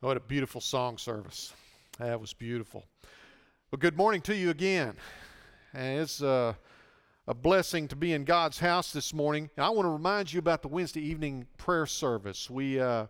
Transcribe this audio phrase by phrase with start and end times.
[0.00, 1.54] What a beautiful song service.
[1.98, 2.84] That was beautiful.
[3.70, 4.92] Well, good morning to you again.
[5.72, 6.52] And it's uh,
[7.26, 9.48] a blessing to be in God's house this morning.
[9.56, 12.50] And I want to remind you about the Wednesday evening prayer service.
[12.50, 13.06] We, uh,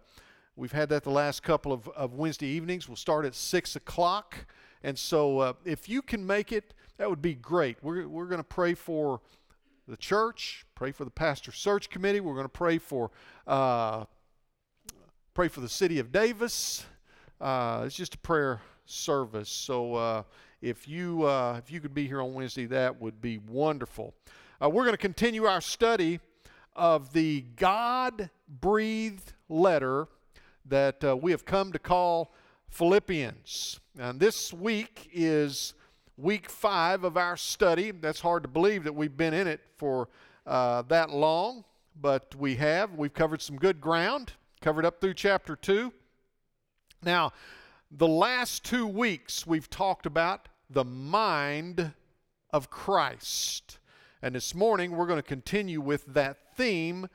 [0.55, 2.89] we've had that the last couple of, of Wednesday evenings.
[2.89, 4.47] We'll start at 6 o'clock.
[4.85, 7.79] And so uh, if you can make it, that would be great.
[7.83, 9.23] We're, we're going to pray for
[9.89, 12.21] the church, pray for the pastor search committee.
[12.21, 13.11] We're going to pray for
[13.45, 14.05] uh,
[15.37, 16.87] pray for the city of Davis.
[17.43, 19.51] Uh, it's just a prayer service.
[19.51, 20.23] So uh,
[20.63, 24.15] if you uh, if you could be here on Wednesday, that would be wonderful.
[24.63, 26.21] Uh, we're going to continue our study
[26.75, 30.09] of the God breathed letter
[30.65, 32.33] that uh, we have come to call
[32.71, 33.79] Philippians.
[33.99, 35.75] And this week is
[36.17, 37.91] week five of our study.
[37.91, 40.09] That's hard to believe that we've been in it for
[40.47, 41.63] uh, that long,
[42.01, 42.95] but we have.
[42.95, 45.93] We've covered some good ground covered up through chapter 2.
[47.03, 47.33] Now,
[47.91, 51.93] the last two weeks we've talked about the mind
[52.51, 53.79] of Christ.
[54.23, 57.09] And this morning we're going to continue with that theme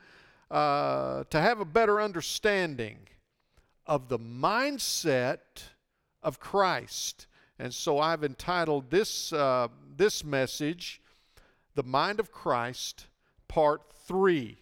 [0.50, 2.98] uh, to have a better understanding
[3.86, 5.38] of the mindset
[6.22, 7.26] of Christ.
[7.58, 11.00] And so I've entitled this, uh, this message,
[11.74, 13.06] The Mind of Christ,
[13.48, 14.61] Part 3.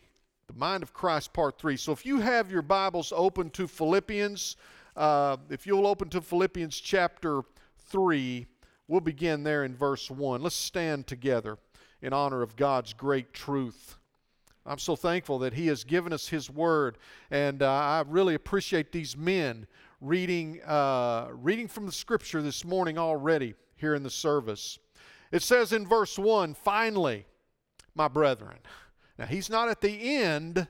[0.50, 1.76] The Mind of Christ, Part 3.
[1.76, 4.56] So if you have your Bibles open to Philippians,
[4.96, 7.42] uh, if you'll open to Philippians chapter
[7.90, 8.48] 3,
[8.88, 10.42] we'll begin there in verse 1.
[10.42, 11.56] Let's stand together
[12.02, 13.96] in honor of God's great truth.
[14.66, 16.98] I'm so thankful that He has given us His Word,
[17.30, 19.68] and uh, I really appreciate these men
[20.00, 24.80] reading, uh, reading from the Scripture this morning already here in the service.
[25.30, 27.24] It says in verse 1 Finally,
[27.94, 28.58] my brethren.
[29.20, 30.66] Now, he's not at the end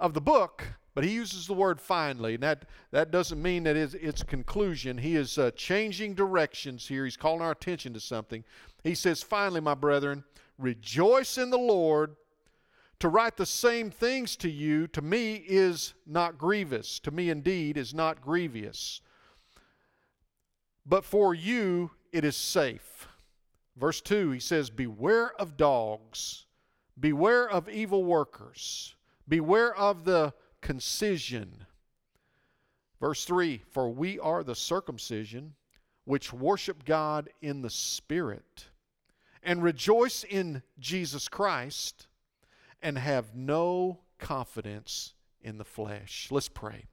[0.00, 2.34] of the book, but he uses the word finally.
[2.34, 4.98] And that, that doesn't mean that it's, it's conclusion.
[4.98, 7.04] He is uh, changing directions here.
[7.04, 8.42] He's calling our attention to something.
[8.82, 10.24] He says, Finally, my brethren,
[10.58, 12.16] rejoice in the Lord.
[12.98, 16.98] To write the same things to you, to me, is not grievous.
[16.98, 19.02] To me, indeed, is not grievous.
[20.84, 23.06] But for you, it is safe.
[23.76, 26.46] Verse 2, he says, Beware of dogs
[26.98, 28.94] Beware of evil workers.
[29.26, 31.66] Beware of the concision.
[33.00, 35.54] Verse 3 For we are the circumcision
[36.04, 38.66] which worship God in the Spirit
[39.42, 42.06] and rejoice in Jesus Christ
[42.82, 46.28] and have no confidence in the flesh.
[46.30, 46.86] Let's pray.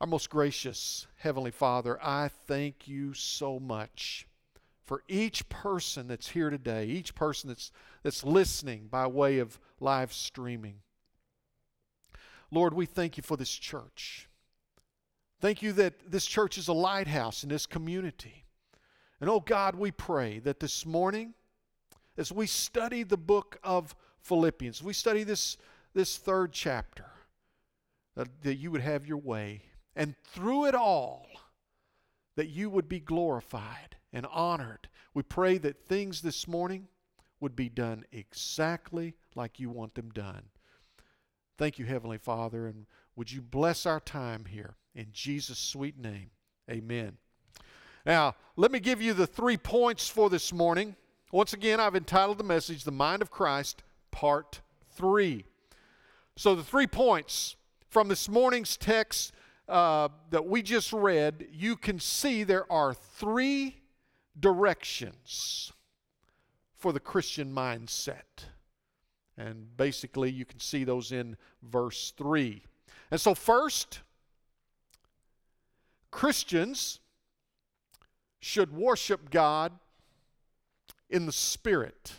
[0.00, 4.26] Our most gracious Heavenly Father, I thank you so much
[4.84, 7.70] for each person that's here today, each person that's,
[8.02, 10.76] that's listening by way of live streaming.
[12.50, 14.28] Lord, we thank you for this church.
[15.40, 18.44] Thank you that this church is a lighthouse in this community.
[19.20, 21.34] And oh God, we pray that this morning,
[22.16, 25.56] as we study the book of Philippians, we study this,
[25.94, 27.06] this third chapter,
[28.16, 29.62] that, that you would have your way.
[29.96, 31.26] And through it all,
[32.36, 34.88] that you would be glorified and honored.
[35.14, 36.88] We pray that things this morning
[37.40, 40.44] would be done exactly like you want them done.
[41.58, 42.86] Thank you, Heavenly Father, and
[43.16, 46.30] would you bless our time here in Jesus' sweet name.
[46.70, 47.18] Amen.
[48.06, 50.96] Now, let me give you the three points for this morning.
[51.30, 54.60] Once again, I've entitled the message, The Mind of Christ, Part
[54.96, 55.44] 3.
[56.36, 57.56] So, the three points
[57.88, 59.32] from this morning's text
[59.68, 63.81] uh, that we just read, you can see there are three
[64.38, 65.72] directions
[66.76, 68.46] for the Christian mindset.
[69.36, 72.62] And basically, you can see those in verse 3.
[73.10, 74.00] And so, first,
[76.10, 77.00] Christians
[78.40, 79.72] should worship God
[81.08, 82.12] in the Spirit.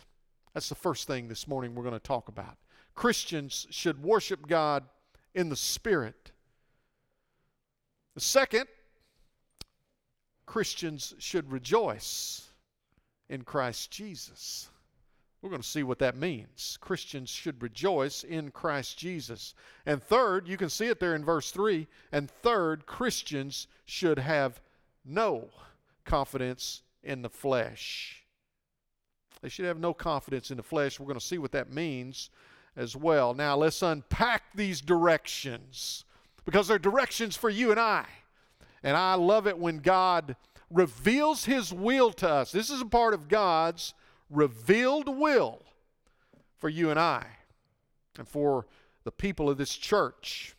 [0.54, 2.56] That's the first thing this morning we're going to talk about.
[2.94, 4.84] Christians should worship God
[5.34, 6.32] in the Spirit.
[8.14, 8.66] The second,
[10.46, 12.48] Christians should rejoice
[13.28, 14.68] in Christ Jesus.
[15.42, 16.78] We're going to see what that means.
[16.80, 19.54] Christians should rejoice in Christ Jesus.
[19.84, 21.86] And third, you can see it there in verse 3.
[22.12, 24.60] And third, Christians should have
[25.04, 25.50] no
[26.06, 28.24] confidence in the flesh.
[29.42, 30.98] They should have no confidence in the flesh.
[30.98, 32.30] We're going to see what that means
[32.76, 33.34] as well.
[33.34, 36.04] Now, let's unpack these directions
[36.46, 38.06] because they're directions for you and I.
[38.84, 40.36] And I love it when God
[40.70, 42.52] reveals His will to us.
[42.52, 43.94] This is a part of God's
[44.30, 45.62] revealed will
[46.58, 47.26] for you and I
[48.18, 48.66] and for
[49.04, 50.54] the people of this church.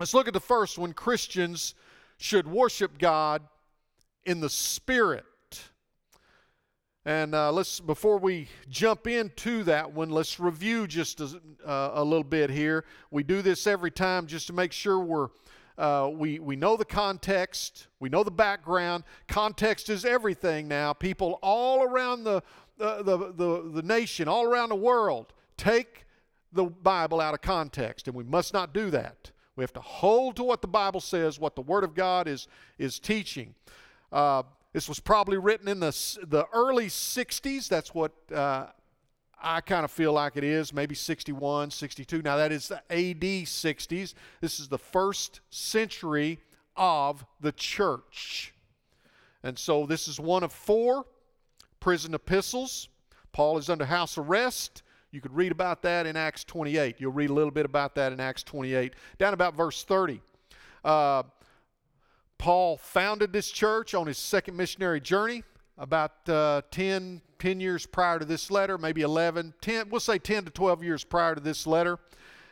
[0.00, 1.74] Let's look at the first one Christians
[2.18, 3.42] should worship God
[4.24, 5.24] in the Spirit.
[7.04, 12.04] And uh, let's before we jump into that one, let's review just a, uh, a,
[12.04, 12.84] little bit here.
[13.10, 15.28] We do this every time just to make sure we're
[15.78, 19.04] uh, we we know the context, we know the background.
[19.28, 20.92] Context is everything now.
[20.92, 22.42] People all around the
[22.78, 26.06] the, the, the, the nation, all around the world, take
[26.52, 29.32] the Bible out of context, and we must not do that.
[29.56, 32.48] We have to hold to what the Bible says, what the Word of God is
[32.78, 33.54] is teaching.
[34.12, 37.68] Uh, this was probably written in the, the early 60s.
[37.68, 38.66] That's what uh,
[39.40, 42.22] I kind of feel like it is, maybe 61, 62.
[42.22, 44.14] Now, that is the AD 60s.
[44.40, 46.40] This is the first century
[46.76, 48.52] of the church.
[49.42, 51.06] And so, this is one of four
[51.80, 52.88] prison epistles.
[53.32, 54.82] Paul is under house arrest.
[55.10, 56.96] You could read about that in Acts 28.
[56.98, 58.94] You'll read a little bit about that in Acts 28.
[59.18, 60.20] Down about verse 30.
[60.84, 61.22] Uh,
[62.36, 65.44] Paul founded this church on his second missionary journey
[65.76, 70.44] about uh, 10, 10 years prior to this letter, maybe 11, 10, we'll say 10
[70.44, 71.98] to 12 years prior to this letter.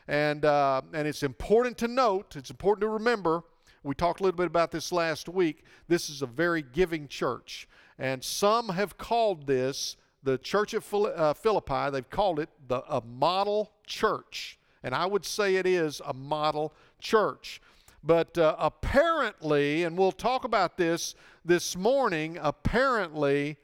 [0.08, 3.42] And, uh, and it's important to note, it's important to remember,
[3.82, 7.68] we talked a little bit about this last week, this is a very giving church.
[7.98, 13.00] And some have called this, the church of uh, Philippi, they've called it the, a
[13.00, 14.58] model church.
[14.82, 17.60] And I would say it is a model church.
[18.04, 23.56] But uh, apparently, and we'll talk about this this morning, apparently,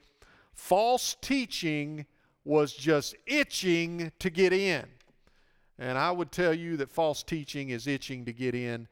[0.62, 2.06] false teaching
[2.44, 4.84] was just itching to get in.
[5.76, 8.86] And I would tell you that false teaching is itching to get in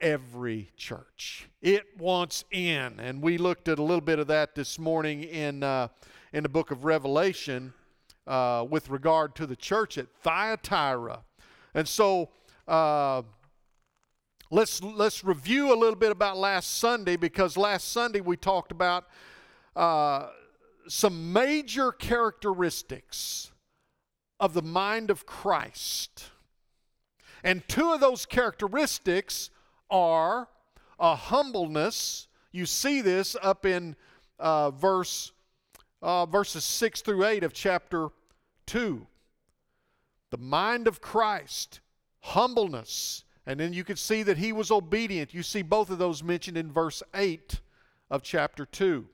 [0.00, 1.48] every church.
[1.60, 3.00] It wants in.
[3.00, 5.88] And we looked at a little bit of that this morning in, uh,
[6.32, 7.72] in the book of Revelation
[8.28, 11.24] uh, with regard to the church at Thyatira.
[11.74, 12.30] And so,
[12.68, 13.22] uh,
[14.48, 19.06] Let's, let's review a little bit about last Sunday because last Sunday we talked about
[19.74, 20.28] uh,
[20.88, 23.52] some major characteristics
[24.38, 26.30] of the mind of Christ.
[27.42, 29.50] And two of those characteristics
[29.90, 30.48] are
[30.98, 32.28] a humbleness.
[32.52, 33.96] You see this up in
[34.38, 35.32] uh, verse
[36.02, 38.08] uh, verses 6 through 8 of chapter
[38.66, 39.06] 2.
[40.30, 41.80] The mind of Christ,
[42.20, 45.32] humbleness, and then you can see that he was obedient.
[45.32, 47.60] You see both of those mentioned in verse 8
[48.10, 49.06] of chapter 2.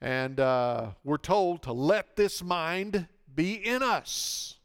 [0.00, 4.58] And uh, we're told to let this mind be in us.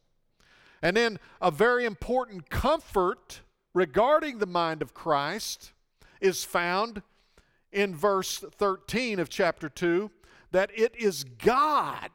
[0.82, 3.42] And then a very important comfort
[3.74, 5.72] regarding the mind of Christ
[6.20, 7.02] is found
[7.72, 10.12] in verse 13 of chapter 2
[10.52, 12.10] that it is God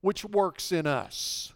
[0.00, 1.52] which works in us,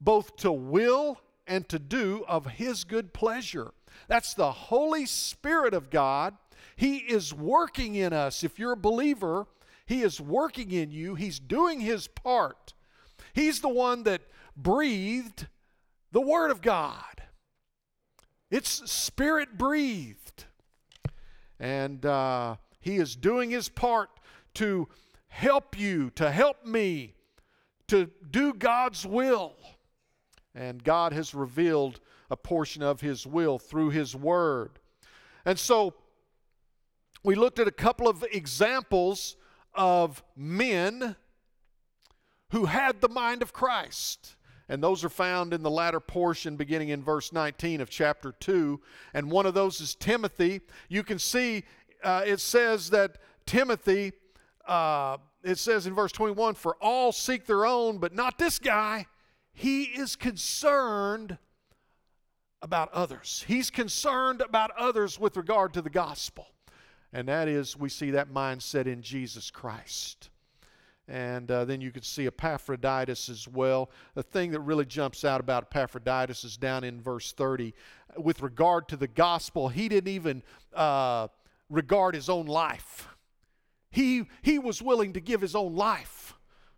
[0.00, 3.72] both to will and to do of His good pleasure.
[4.06, 6.36] That's the Holy Spirit of God.
[6.76, 8.44] He is working in us.
[8.44, 9.46] If you're a believer,
[9.88, 12.74] He is working in you, He's doing His part.
[13.32, 14.20] He's the one that
[14.54, 15.46] breathed
[16.12, 17.22] the Word of God.
[18.50, 20.44] It's spirit breathed.
[21.58, 24.10] And uh, He is doing His part
[24.54, 24.88] to
[25.28, 27.14] help you, to help me,
[27.86, 29.54] to do God's will.
[30.54, 31.98] And God has revealed
[32.30, 34.80] a portion of His will through His Word.
[35.46, 35.94] And so
[37.24, 39.37] we looked at a couple of examples
[39.78, 41.16] of men
[42.50, 44.34] who had the mind of Christ.
[44.68, 48.80] And those are found in the latter portion, beginning in verse 19 of chapter 2.
[49.14, 50.60] And one of those is Timothy.
[50.90, 51.64] You can see
[52.02, 54.12] uh, it says that Timothy,
[54.66, 59.06] uh, it says in verse 21, for all seek their own, but not this guy.
[59.52, 61.38] He is concerned
[62.60, 63.44] about others.
[63.46, 66.48] He's concerned about others with regard to the gospel.
[67.18, 70.30] And that is, we see that mindset in Jesus Christ.
[71.08, 73.90] And uh, then you can see Epaphroditus as well.
[74.14, 77.74] The thing that really jumps out about Epaphroditus is down in verse 30.
[78.18, 81.26] With regard to the gospel, he didn't even uh,
[81.68, 83.08] regard his own life.
[83.90, 86.34] He, he was willing to give his own life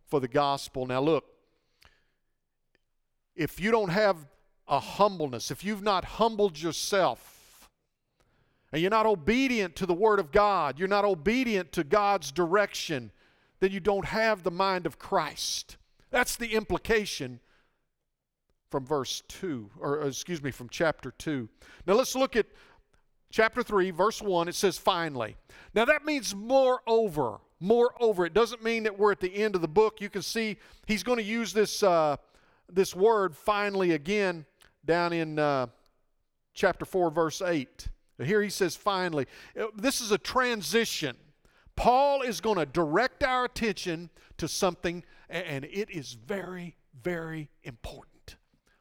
[0.06, 0.87] for the gospel.
[0.87, 1.26] Now, look,
[3.37, 4.16] if you don't have
[4.66, 7.39] a humbleness, if you've not humbled yourself,
[8.72, 13.10] and you're not obedient to the Word of God, you're not obedient to God's direction,
[13.60, 15.76] then you don't have the mind of Christ.
[16.10, 17.40] That's the implication
[18.70, 21.48] from verse 2, or excuse me, from chapter 2.
[21.86, 22.46] Now let's look at
[23.30, 24.48] chapter 3, verse 1.
[24.48, 25.36] It says, finally.
[25.74, 27.38] Now that means moreover.
[27.58, 28.24] Moreover.
[28.24, 30.00] It doesn't mean that we're at the end of the book.
[30.00, 31.82] You can see he's going to use this.
[31.82, 32.16] Uh,
[32.72, 34.44] this word finally again
[34.84, 35.66] down in uh,
[36.54, 37.88] chapter 4, verse 8.
[38.24, 39.26] Here he says, finally,
[39.58, 41.16] uh, this is a transition.
[41.76, 48.36] Paul is going to direct our attention to something, and it is very, very important.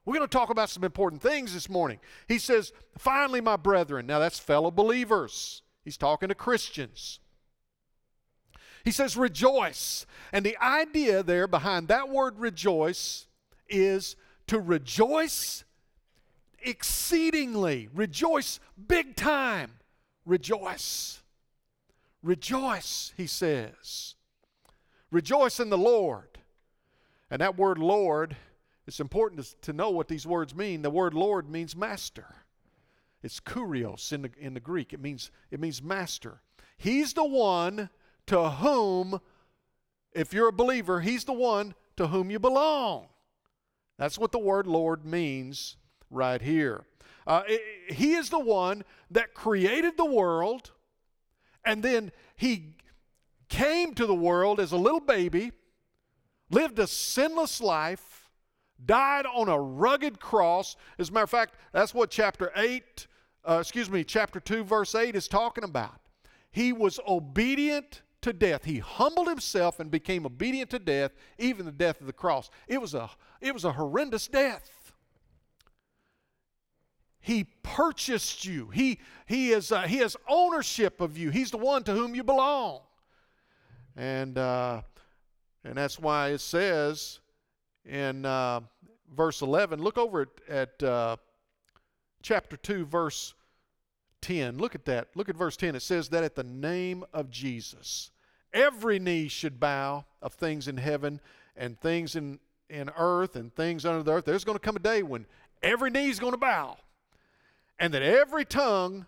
[0.05, 1.99] We're going to talk about some important things this morning.
[2.27, 4.07] He says, finally, my brethren.
[4.07, 5.61] Now, that's fellow believers.
[5.83, 7.19] He's talking to Christians.
[8.83, 10.05] He says, rejoice.
[10.33, 13.27] And the idea there behind that word rejoice
[13.69, 14.15] is
[14.47, 15.63] to rejoice
[16.63, 17.89] exceedingly.
[17.93, 19.71] Rejoice big time.
[20.25, 21.21] Rejoice.
[22.21, 24.15] Rejoice, he says.
[25.11, 26.39] Rejoice in the Lord.
[27.31, 28.35] And that word Lord,
[28.87, 30.81] it's important to, know what these words mean.
[30.81, 32.25] The word Lord means master.
[33.21, 34.93] It's kurios in the, in the Greek.
[34.93, 36.41] It means, it means master.
[36.77, 37.89] He's the one
[38.27, 39.19] to whom,
[40.13, 43.07] if you're a believer, he's the one to whom you belong.
[43.97, 45.75] That's what the word Lord means
[46.09, 46.85] right here.
[47.27, 47.43] Uh,
[47.89, 50.71] he is the one that created the world,
[51.63, 52.75] and then he
[53.49, 55.51] came to the world as a little baby,
[56.49, 58.29] lived a sinless life,
[58.83, 60.75] died on a rugged cross.
[60.97, 63.07] As a matter of fact, that's what chapter 8,
[63.47, 65.99] uh, excuse me, chapter 2, verse 8 is talking about.
[66.51, 68.65] He was obedient to death.
[68.65, 72.49] He humbled himself and became obedient to death, even the death of the cross.
[72.67, 73.09] It was a,
[73.41, 74.69] it was a horrendous death.
[77.21, 78.69] He purchased you.
[78.69, 81.29] He, he, is, uh, he has ownership of you.
[81.29, 82.81] He's the one to whom you belong.
[83.95, 84.81] And, uh,
[85.63, 87.19] and that's why it says
[87.85, 88.61] in uh,
[89.13, 91.17] verse 11, look over at, at uh,
[92.21, 93.33] chapter 2, verse
[94.21, 94.57] 10.
[94.57, 95.09] Look at that.
[95.15, 95.75] Look at verse 10.
[95.75, 98.11] It says that at the name of Jesus,
[98.53, 101.19] every knee should bow of things in heaven
[101.57, 104.25] and things in, in earth and things under the earth.
[104.25, 105.25] There's going to come a day when
[105.61, 106.77] every knee is going to bow
[107.79, 109.05] and that every tongue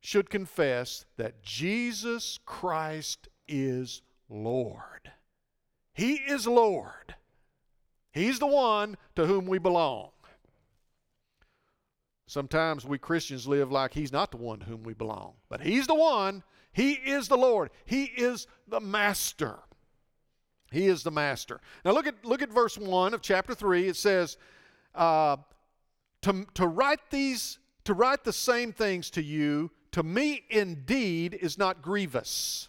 [0.00, 5.12] should confess that Jesus Christ is Lord.
[5.92, 7.14] He is Lord.
[8.12, 10.10] He's the one to whom we belong.
[12.26, 15.86] Sometimes we Christians live like He's not the one to whom we belong, but He's
[15.86, 16.42] the one.
[16.72, 17.70] He is the Lord.
[17.84, 19.58] He is the Master.
[20.70, 21.60] He is the Master.
[21.84, 23.86] Now look at look at verse one of chapter three.
[23.88, 24.36] It says,
[24.94, 25.36] uh,
[26.22, 31.58] "To to write these to write the same things to you to me indeed is
[31.58, 32.68] not grievous."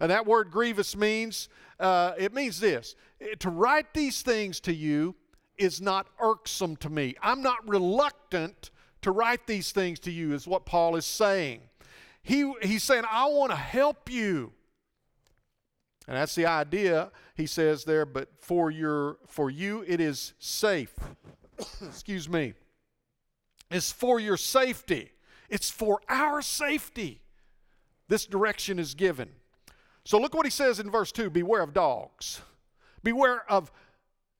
[0.00, 2.96] And that word grievous means uh, it means this:
[3.38, 5.14] to write these things to you
[5.58, 7.14] is not irksome to me.
[7.22, 8.70] I'm not reluctant
[9.02, 11.60] to write these things to you, is what Paul is saying.
[12.22, 14.52] He, he's saying, I want to help you.
[16.08, 20.94] And that's the idea, he says there, but for your for you it is safe.
[21.82, 22.54] Excuse me.
[23.74, 25.10] It's for your safety.
[25.50, 27.22] It's for our safety.
[28.06, 29.30] This direction is given.
[30.04, 32.40] So look what he says in verse 2 Beware of dogs.
[33.02, 33.72] Beware of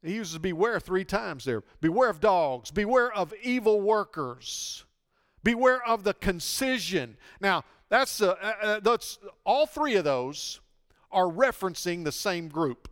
[0.04, 1.64] he uses beware three times there.
[1.80, 2.70] Beware of dogs.
[2.70, 4.84] Beware of evil workers.
[5.42, 7.16] Beware of the concision.
[7.40, 10.60] Now, that's, uh, uh, uh, that's all three of those
[11.10, 12.88] are referencing the same group.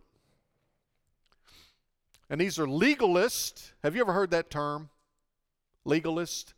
[2.29, 3.71] And these are legalists.
[3.81, 4.89] Have you ever heard that term?
[5.85, 6.53] Legalist?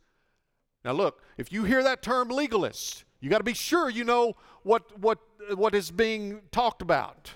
[0.84, 4.36] Now, look, if you hear that term legalist, you got to be sure you know
[4.62, 5.18] what, what,
[5.54, 7.32] what is being talked about.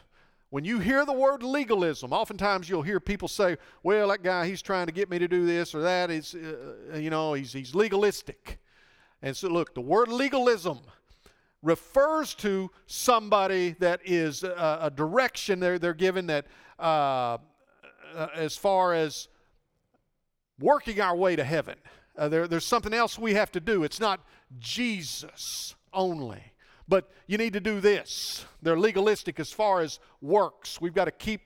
[0.51, 4.63] When you hear the word legalism, oftentimes you'll hear people say, well, that guy, he's
[4.63, 6.11] trying to get me to do this or that.
[6.11, 8.59] Is, uh, you know, he's, he's legalistic.
[9.23, 10.81] And so, look, the word legalism
[11.63, 16.47] refers to somebody that is a, a direction they're, they're given that,
[16.79, 17.39] uh,
[18.15, 19.29] uh, as far as
[20.61, 21.77] working our way to heaven,
[22.17, 23.83] uh, there, there's something else we have to do.
[23.83, 24.21] It's not
[24.59, 26.53] Jesus only
[26.91, 28.45] but you need to do this.
[28.61, 30.81] They're legalistic as far as works.
[30.81, 31.41] We've got to keep,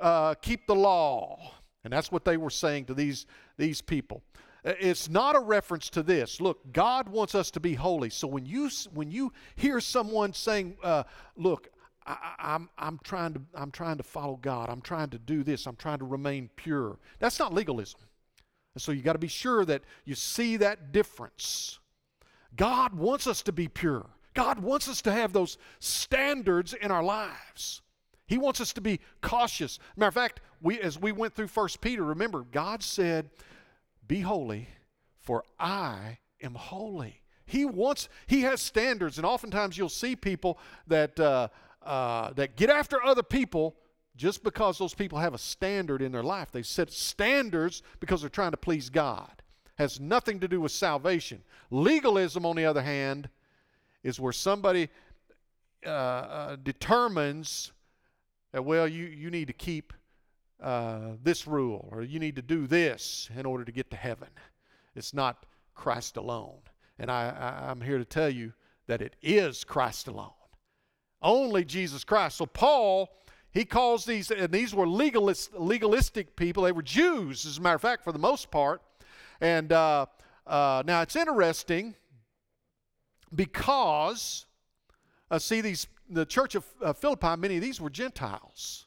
[0.00, 1.52] uh, keep the law.
[1.84, 3.26] And that's what they were saying to these,
[3.58, 4.22] these people.
[4.64, 6.40] Uh, it's not a reference to this.
[6.40, 8.08] Look, God wants us to be holy.
[8.10, 11.04] So when you, when you hear someone saying, uh,
[11.36, 11.68] look,
[12.06, 15.66] I, I'm, I'm, trying to, I'm trying to follow God, I'm trying to do this,
[15.66, 18.00] I'm trying to remain pure, that's not legalism.
[18.74, 21.78] And so you got to be sure that you see that difference.
[22.56, 24.06] God wants us to be pure.
[24.34, 27.82] God wants us to have those standards in our lives.
[28.26, 29.78] He wants us to be cautious.
[29.96, 33.30] Matter of fact, we, as we went through First Peter, remember, God said,
[34.06, 34.68] Be holy,
[35.20, 37.22] for I am holy.
[37.46, 41.48] He wants, He has standards, and oftentimes you'll see people that, uh,
[41.82, 43.76] uh, that get after other people
[44.18, 46.50] just because those people have a standard in their life.
[46.50, 49.30] They set standards because they're trying to please God.
[49.76, 51.40] has nothing to do with salvation.
[51.70, 53.28] Legalism, on the other hand,
[54.02, 54.88] is where somebody
[55.86, 57.70] uh, uh, determines
[58.52, 59.92] that, well, you, you need to keep
[60.60, 64.28] uh, this rule or you need to do this in order to get to heaven.
[64.96, 65.46] It's not
[65.76, 66.58] Christ alone.
[66.98, 68.52] And I, I, I'm here to tell you
[68.88, 70.32] that it is Christ alone.
[71.22, 72.36] Only Jesus Christ.
[72.36, 73.08] So Paul,
[73.52, 76.64] he calls these, and these were legalist, legalistic people.
[76.64, 78.82] They were Jews, as a matter of fact, for the most part.
[79.40, 80.06] And uh,
[80.46, 81.94] uh, now it's interesting
[83.34, 84.46] because,
[85.30, 86.64] uh, see, these the church of
[86.98, 88.86] Philippi, many of these were Gentiles.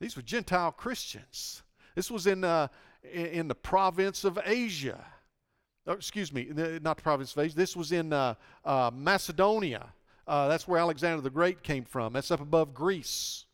[0.00, 1.62] These were Gentile Christians.
[1.94, 2.68] This was in, uh,
[3.12, 5.04] in the province of Asia.
[5.86, 6.48] Oh, excuse me,
[6.82, 7.56] not the province of Asia.
[7.56, 8.34] This was in uh,
[8.64, 9.92] uh, Macedonia.
[10.26, 12.12] Uh, that's where Alexander the Great came from.
[12.12, 13.44] That's up above Greece.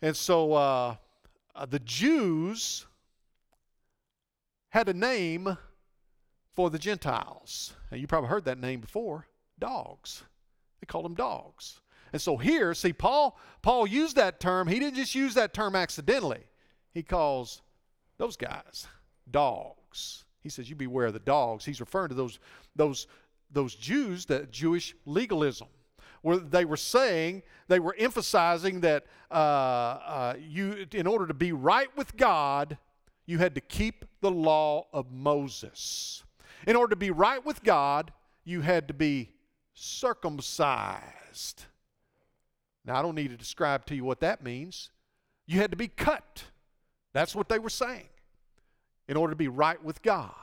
[0.00, 0.96] And so uh,
[1.54, 2.86] uh, the Jews
[4.70, 5.56] had a name
[6.52, 7.74] for the Gentiles.
[7.90, 9.26] And you probably heard that name before
[9.58, 10.22] dogs.
[10.80, 11.80] They called them dogs.
[12.12, 14.68] And so here, see, Paul, Paul used that term.
[14.68, 16.44] He didn't just use that term accidentally.
[16.94, 17.62] He calls
[18.16, 18.86] those guys
[19.30, 20.24] dogs.
[20.42, 21.64] He says, You beware of the dogs.
[21.64, 22.38] He's referring to those,
[22.74, 23.06] those,
[23.50, 25.68] those Jews, that Jewish legalism,
[26.22, 31.52] where they were saying, they were emphasizing that uh, uh, you, in order to be
[31.52, 32.78] right with God,
[33.26, 36.22] you had to keep the law of Moses.
[36.66, 38.12] In order to be right with God,
[38.44, 39.30] you had to be
[39.74, 41.64] circumcised.
[42.84, 44.90] Now, I don't need to describe to you what that means.
[45.46, 46.44] You had to be cut.
[47.12, 48.08] That's what they were saying
[49.08, 50.34] in order to be right with God.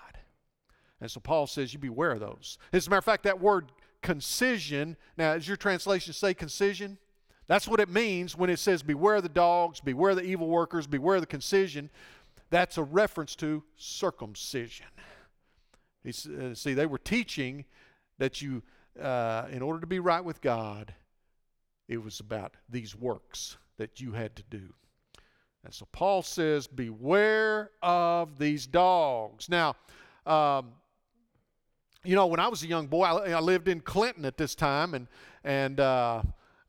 [1.03, 2.57] And so Paul says, you beware of those.
[2.71, 6.97] As a matter of fact, that word concision, now, does your translation say concision?
[7.47, 11.19] That's what it means when it says, beware the dogs, beware the evil workers, beware
[11.19, 11.89] the concision.
[12.51, 14.85] That's a reference to circumcision.
[16.07, 17.65] Uh, see, they were teaching
[18.17, 18.63] that you,
[18.97, 20.93] uh, in order to be right with God,
[21.89, 24.73] it was about these works that you had to do.
[25.65, 29.49] And so Paul says, Beware of these dogs.
[29.49, 29.75] Now,
[30.25, 30.71] um,
[32.03, 34.55] you know, when I was a young boy, I, I, lived in Clinton at this
[34.55, 35.07] time, and,
[35.45, 36.21] and uh,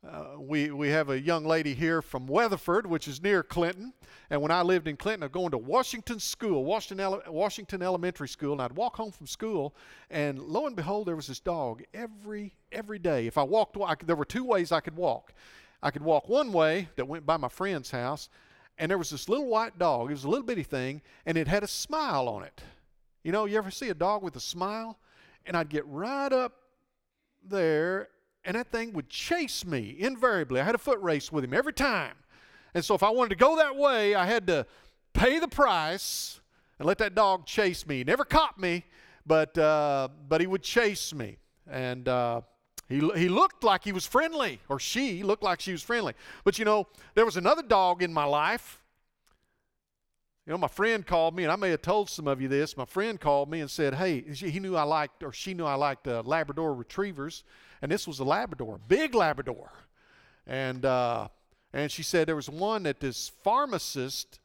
[0.07, 3.93] uh, we, we have a young lady here from Weatherford, which is near Clinton.
[4.29, 8.29] And when I lived in Clinton, I'd go into Washington School, Washington, Ele- Washington Elementary
[8.29, 9.75] School, and I'd walk home from school,
[10.09, 13.27] and lo and behold, there was this dog every every day.
[13.27, 15.33] If I walked, I could, there were two ways I could walk.
[15.83, 18.29] I could walk one way that went by my friend's house,
[18.77, 20.09] and there was this little white dog.
[20.09, 22.61] It was a little bitty thing, and it had a smile on it.
[23.23, 24.97] You know, you ever see a dog with a smile?
[25.45, 26.53] And I'd get right up
[27.43, 28.09] there
[28.45, 30.61] and that thing would chase me invariably.
[30.61, 32.13] I had a foot race with him every time.
[32.75, 34.67] And so if I wanted to go that way, I had to
[35.13, 36.39] pay the price
[36.77, 37.97] and let that dog chase me.
[37.97, 38.83] He never caught me,
[39.25, 41.37] but uh, but he would chase me,
[41.69, 42.41] and uh,
[42.89, 46.13] he he looked like he was friendly, or she looked like she was friendly.
[46.43, 48.83] But you know, there was another dog in my life.
[50.45, 52.77] You know, my friend called me, and I may have told some of you this.
[52.77, 55.73] My friend called me and said, "Hey, he knew I liked, or she knew I
[55.73, 57.43] liked uh, Labrador Retrievers."
[57.85, 59.71] and this was a Labrador, big Labrador.
[60.47, 61.27] And, uh,
[61.73, 64.39] and she said there was one that this pharmacist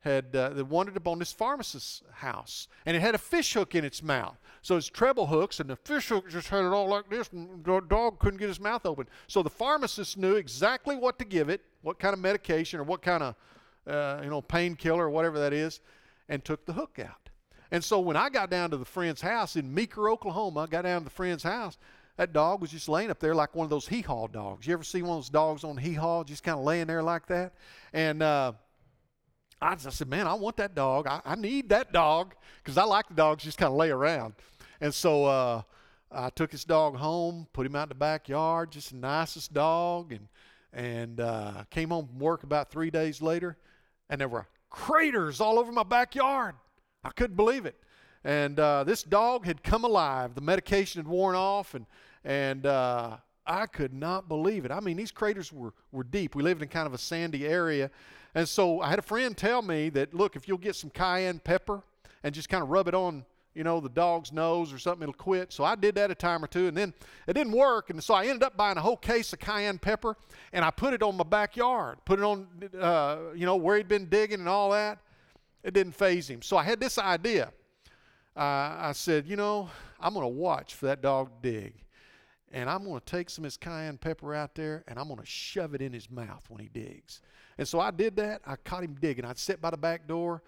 [0.00, 3.84] had uh, that wandered upon this pharmacist's house, and it had a fish hook in
[3.84, 4.36] its mouth.
[4.62, 7.64] So it's treble hooks, and the fish hook just had it all like this, and
[7.64, 9.06] the dog couldn't get his mouth open.
[9.26, 13.02] So the pharmacist knew exactly what to give it, what kind of medication or what
[13.02, 13.36] kind of
[13.88, 15.80] uh, you know painkiller or whatever that is,
[16.28, 17.30] and took the hook out.
[17.70, 20.82] And so when I got down to the friend's house in Meeker, Oklahoma, I got
[20.82, 21.76] down to the friend's house,
[22.16, 24.66] that dog was just laying up there like one of those hee haw dogs.
[24.66, 27.02] You ever see one of those dogs on hee haw just kind of laying there
[27.02, 27.54] like that?
[27.92, 28.52] And uh,
[29.60, 31.06] I, just, I said, man, I want that dog.
[31.06, 34.34] I, I need that dog because I like the dogs just kind of lay around.
[34.80, 35.62] And so uh,
[36.10, 40.12] I took this dog home, put him out in the backyard, just the nicest dog,
[40.12, 40.28] and
[40.72, 43.56] and uh, came home from work about three days later,
[44.10, 46.54] and there were craters all over my backyard.
[47.04, 47.76] I couldn't believe it.
[48.24, 50.34] And uh, this dog had come alive.
[50.34, 51.86] The medication had worn off, and
[52.24, 53.16] and uh,
[53.46, 54.70] I could not believe it.
[54.70, 56.34] I mean, these craters were, were deep.
[56.34, 57.90] We lived in kind of a sandy area.
[58.34, 61.38] And so I had a friend tell me that, look, if you'll get some cayenne
[61.38, 61.82] pepper
[62.22, 63.24] and just kind of rub it on,
[63.58, 65.52] you know, the dog's nose or something, it'll quit.
[65.52, 66.94] So I did that a time or two, and then
[67.26, 67.90] it didn't work.
[67.90, 70.16] And so I ended up buying a whole case of cayenne pepper,
[70.52, 72.46] and I put it on my backyard, put it on,
[72.80, 75.00] uh, you know, where he'd been digging and all that.
[75.64, 76.40] It didn't faze him.
[76.40, 77.52] So I had this idea.
[78.36, 79.68] Uh, I said, you know,
[79.98, 81.74] I'm going to watch for that dog to dig
[82.52, 85.20] and I'm going to take some of his cayenne pepper out there and I'm going
[85.20, 87.20] to shove it in his mouth when he digs.
[87.58, 88.40] And so I did that.
[88.46, 89.24] I caught him digging.
[89.24, 90.42] I'd sit by the back door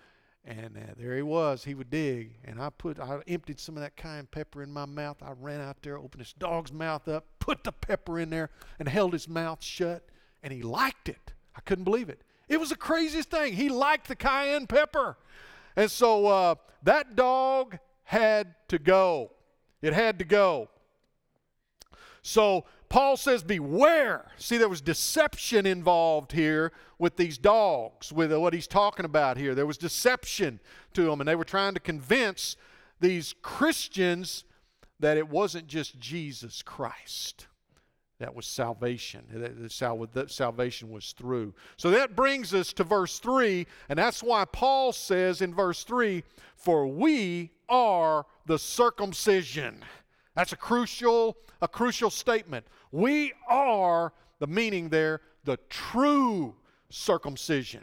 [0.45, 1.65] And uh, there he was.
[1.65, 4.87] He would dig, and I put, I emptied some of that cayenne pepper in my
[4.87, 5.19] mouth.
[5.23, 8.49] I ran out there, opened his dog's mouth up, put the pepper in there,
[8.79, 10.03] and held his mouth shut.
[10.43, 11.33] And he liked it.
[11.55, 12.23] I couldn't believe it.
[12.49, 13.53] It was the craziest thing.
[13.53, 15.19] He liked the cayenne pepper,
[15.77, 19.31] and so uh, that dog had to go.
[19.83, 20.69] It had to go.
[22.23, 24.27] So Paul says, Beware.
[24.37, 29.55] See, there was deception involved here with these dogs, with what he's talking about here.
[29.55, 30.61] There was deception
[30.95, 32.57] to them, and they were trying to convince
[33.01, 34.45] these Christians
[34.99, 37.47] that it wasn't just Jesus Christ
[38.21, 39.25] that was salvation.
[39.33, 41.55] That salvation was through.
[41.77, 46.23] So that brings us to verse 3, and that's why Paul says in verse 3
[46.55, 49.83] For we are the circumcision.
[50.35, 52.67] That's a crucial, a crucial statement.
[52.93, 56.55] We are, the meaning there, the true
[56.89, 57.83] circumcision.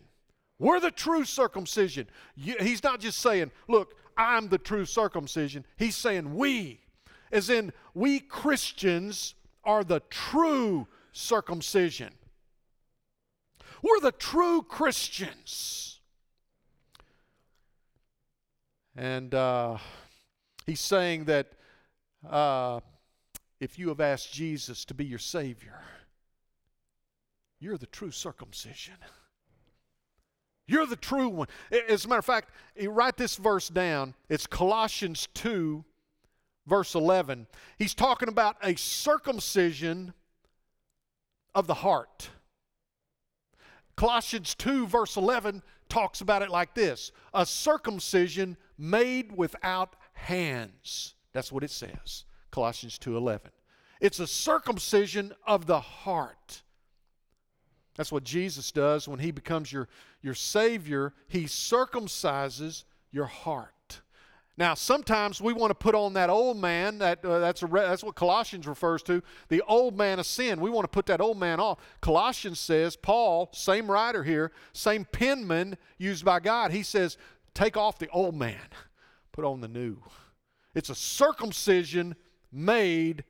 [0.60, 2.08] We're the true circumcision.
[2.36, 5.66] He's not just saying, look, I'm the true circumcision.
[5.78, 6.80] He's saying we,
[7.32, 12.14] as in we Christians are the true circumcision.
[13.84, 16.00] We're the true Christians.
[18.96, 19.78] And uh,
[20.66, 21.52] he's saying that
[22.28, 22.80] uh,
[23.60, 25.80] if you have asked Jesus to be your Savior,
[27.60, 28.96] you're the true circumcision.
[30.70, 31.48] You're the true one.
[31.88, 32.50] As a matter of fact,
[32.90, 34.16] write this verse down.
[34.28, 35.86] It's Colossians 2,
[36.66, 37.48] verse 11.
[37.78, 40.14] He's talking about a circumcision
[41.56, 42.32] of the heart.
[43.96, 51.16] Colossians 2, verse 11, talks about it like this a circumcision made without hands.
[51.38, 52.26] That's what it says.
[52.50, 53.52] Colossians 2:11.
[54.02, 56.64] It's a circumcision of the heart.
[57.96, 59.88] That's what Jesus does when he becomes your,
[60.24, 61.14] your Savior.
[61.28, 64.02] He circumcises your heart.
[64.58, 66.98] Now, sometimes we want to put on that old man.
[66.98, 70.60] That, uh, that's, re- that's what Colossians refers to, the old man of sin.
[70.60, 71.78] We want to put that old man off.
[72.02, 77.16] Colossians says, Paul, same writer here, same penman used by God, he says,
[77.54, 78.70] take off the old man,
[79.32, 80.02] put on the new.
[80.78, 82.16] It's a circumcision
[82.52, 83.24] made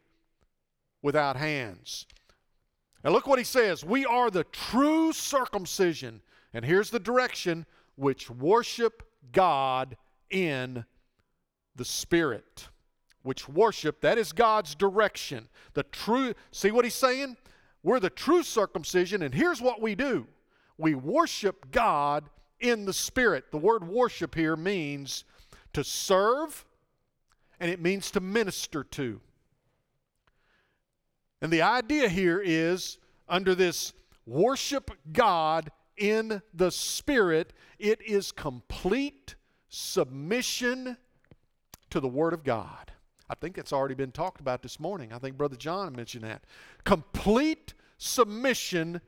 [1.01, 2.05] without hands.
[3.05, 6.21] And look what he says We are the true circumcision.
[6.53, 9.95] And here's the direction which worship God
[10.29, 10.83] in
[11.77, 12.67] the Spirit.
[13.23, 15.47] Which worship, that is God's direction.
[15.73, 17.37] The true, see what he's saying?
[17.81, 20.27] We're the true circumcision, and here's what we do
[20.77, 22.29] we worship God
[22.59, 23.51] in the Spirit.
[23.51, 25.23] The word worship here means
[25.71, 26.65] to serve,
[27.59, 29.19] and it means to minister to.
[31.41, 33.93] And the idea here is under this
[34.25, 39.35] worship God in the Spirit, it is complete
[39.69, 40.97] submission
[41.89, 42.91] to the Word of God.
[43.29, 45.11] I think it's already been talked about this morning.
[45.11, 46.43] I think Brother John mentioned that.
[46.85, 49.01] Complete submission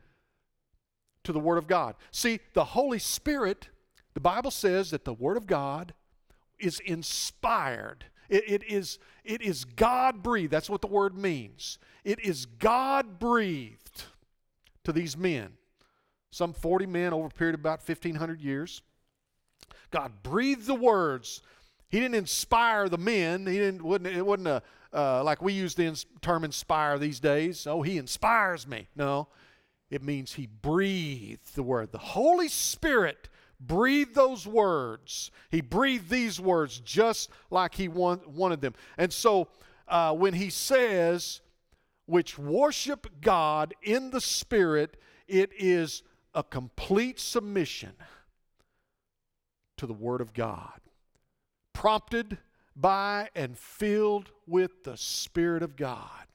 [1.23, 1.95] to the Word of God.
[2.11, 3.69] See, the Holy Spirit,
[4.13, 5.93] the Bible says that the Word of God
[6.57, 10.51] is inspired it, it is, it is God breathed.
[10.51, 11.77] That's what the word means.
[12.03, 14.03] It is God breathed
[14.83, 15.53] to these men.
[16.31, 18.81] Some 40 men over a period of about 1,500 years.
[19.91, 21.41] God breathed the words.
[21.89, 23.47] He didn't inspire the men.
[23.47, 23.83] He didn't.
[23.83, 24.61] Wasn't, it wasn't a,
[24.93, 27.65] uh, like we use the term inspire these days.
[27.65, 28.87] Oh, he inspires me.
[28.95, 29.27] No,
[29.89, 31.91] it means he breathed the word.
[31.91, 33.27] The Holy Spirit
[33.59, 35.31] breathed those words.
[35.49, 38.73] He breathed these words just like he want, wanted them.
[38.97, 39.47] And so
[39.87, 41.41] uh, when he says,
[42.05, 47.93] which worship God in the Spirit, it is a complete submission
[49.77, 50.79] to the Word of God,
[51.73, 52.37] prompted
[52.75, 56.25] by and filled with the Spirit of God.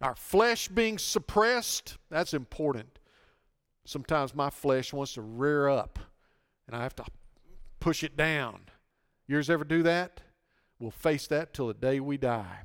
[0.00, 2.99] Our flesh being suppressed, that's important.
[3.90, 5.98] Sometimes my flesh wants to rear up
[6.68, 7.04] and I have to
[7.80, 8.60] push it down.
[9.26, 10.20] Yours ever do that?
[10.78, 12.60] We'll face that till the day we die.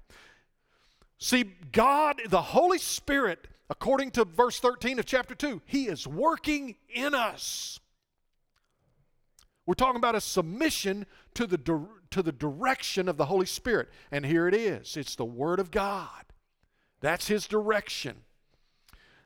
[1.18, 6.76] See, God, the Holy Spirit, according to verse 13 of chapter 2, He is working
[6.94, 7.80] in us.
[9.66, 11.58] We're talking about a submission to the,
[12.12, 13.90] to the direction of the Holy Spirit.
[14.12, 16.26] And here it is it's the Word of God.
[17.02, 18.18] That's His direction.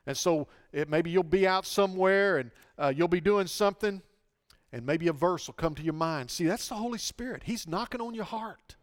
[0.10, 4.02] And so it, maybe you'll be out somewhere and uh, you'll be doing something,
[4.74, 6.32] and maybe a verse will come to your mind.
[6.32, 7.44] See, that's the Holy Spirit.
[7.46, 8.76] He's knocking on your heart.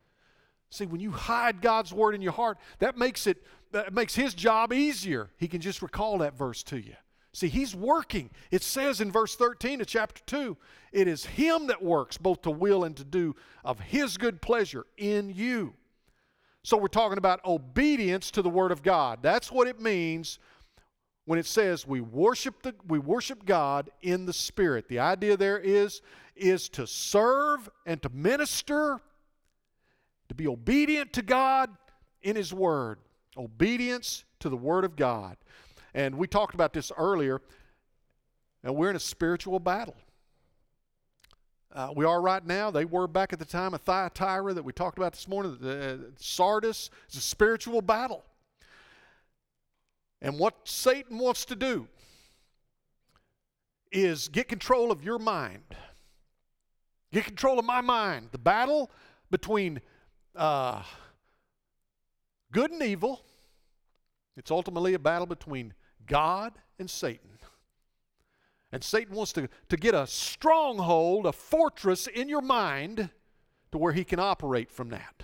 [0.71, 4.35] See, when you hide God's word in your heart, that makes it that makes his
[4.35, 5.29] job easier.
[5.37, 6.95] He can just recall that verse to you.
[7.33, 8.31] See, He's working.
[8.53, 10.57] It says in verse 13 of chapter 2
[10.93, 13.35] it is Him that works both to will and to do
[13.65, 15.75] of His good pleasure in you.
[16.62, 19.19] So we're talking about obedience to the Word of God.
[19.23, 20.39] That's what it means
[21.27, 24.89] when it says we worship the, we worship God in the Spirit.
[24.89, 26.01] The idea there is
[26.35, 29.01] is to serve and to minister,
[30.29, 31.71] to be obedient to God
[32.23, 32.99] in His Word.
[33.37, 35.37] Obedience to the Word of God.
[35.95, 37.41] And we talked about this earlier,
[38.62, 39.97] and we're in a spiritual battle.
[41.73, 42.71] Uh, we are right now.
[42.71, 45.59] They were back at the time of Thyatira that we talked about this morning.
[45.62, 48.25] Uh, Sardis is a spiritual battle.
[50.27, 51.87] And what Satan wants to do
[53.93, 55.62] is get control of your mind,
[57.12, 58.31] get control of my mind.
[58.33, 58.91] The battle
[59.31, 59.81] between
[60.35, 60.83] uh,
[62.51, 63.21] good and evil,
[64.37, 65.75] it's ultimately a battle between
[66.09, 67.31] God and Satan.
[68.73, 73.11] And Satan wants to, to get a stronghold, a fortress in your mind
[73.71, 75.23] to where he can operate from that.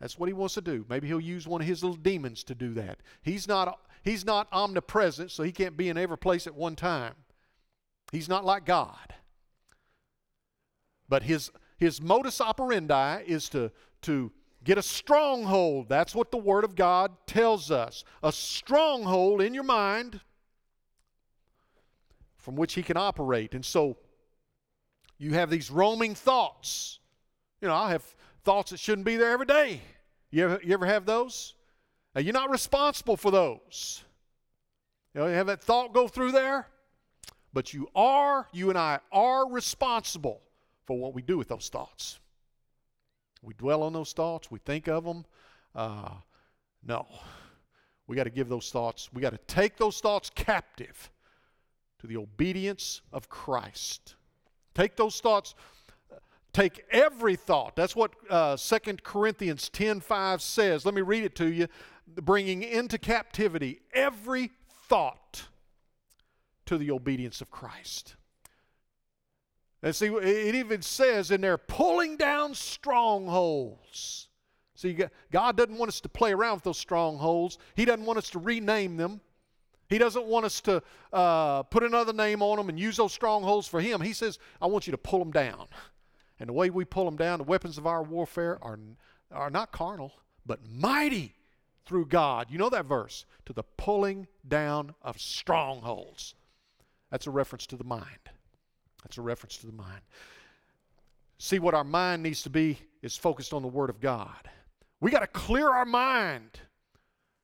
[0.00, 0.84] That's what he wants to do.
[0.90, 2.98] Maybe he'll use one of his little demons to do that.
[3.22, 7.14] He's not, he's not omnipresent, so he can't be in every place at one time.
[8.10, 9.14] He's not like God.
[11.08, 13.70] But his, his modus operandi is to,
[14.02, 14.32] to
[14.64, 15.88] get a stronghold.
[15.88, 18.04] That's what the Word of God tells us.
[18.22, 20.20] A stronghold in your mind
[22.36, 23.54] from which he can operate.
[23.54, 23.96] And so
[25.18, 26.98] you have these roaming thoughts.
[27.60, 28.04] You know, I have
[28.42, 29.80] thoughts that shouldn't be there every day.
[30.30, 31.54] You ever, you ever have those?
[32.14, 34.04] Now, you're not responsible for those.
[35.14, 36.66] You know, you have that thought go through there,
[37.52, 40.42] but you are, you and I are responsible
[40.84, 42.18] for what we do with those thoughts.
[43.42, 45.24] We dwell on those thoughts, we think of them.
[45.74, 46.10] Uh,
[46.86, 47.06] no.
[48.06, 51.10] We got to give those thoughts, we got to take those thoughts captive
[52.00, 54.16] to the obedience of Christ.
[54.74, 55.54] Take those thoughts,
[56.52, 57.76] take every thought.
[57.76, 60.84] That's what uh, 2 Corinthians 10 5 says.
[60.84, 61.68] Let me read it to you.
[62.16, 64.50] Bringing into captivity every
[64.88, 65.44] thought
[66.66, 68.16] to the obedience of Christ.
[69.82, 74.28] And see, it even says in there, pulling down strongholds.
[74.76, 74.96] See,
[75.30, 77.58] God doesn't want us to play around with those strongholds.
[77.74, 79.20] He doesn't want us to rename them.
[79.88, 83.68] He doesn't want us to uh, put another name on them and use those strongholds
[83.68, 84.00] for Him.
[84.00, 85.66] He says, I want you to pull them down.
[86.40, 88.78] And the way we pull them down, the weapons of our warfare are,
[89.30, 90.12] are not carnal,
[90.46, 91.34] but mighty
[91.84, 92.48] through God.
[92.50, 93.24] You know that verse?
[93.46, 96.34] To the pulling down of strongholds.
[97.10, 98.06] That's a reference to the mind.
[99.02, 100.00] That's a reference to the mind.
[101.38, 104.48] See, what our mind needs to be is focused on the Word of God.
[105.00, 106.60] We got to clear our mind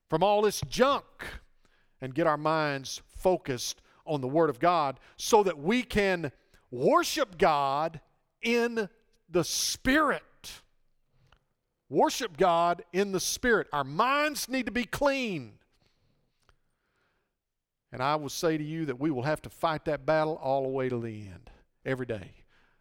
[0.09, 1.05] from all this junk
[2.01, 6.31] and get our minds focused on the Word of God so that we can
[6.71, 8.01] worship God
[8.41, 8.89] in
[9.29, 10.23] the Spirit.
[11.91, 13.67] Worship God in the Spirit.
[13.73, 15.55] Our minds need to be clean.
[17.91, 20.63] And I will say to you that we will have to fight that battle all
[20.63, 21.51] the way to the end,
[21.87, 22.33] every day.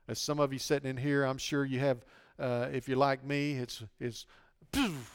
[0.08, 2.00] As some of you sitting in here, I'm sure you have,
[2.38, 4.26] uh, if you're like me, it's, it's